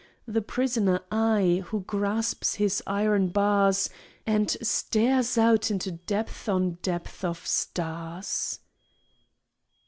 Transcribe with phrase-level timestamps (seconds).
[0.25, 3.87] The prisoner I, who grasps his iron bars
[4.25, 8.57] And stares out into depth on depth of stars!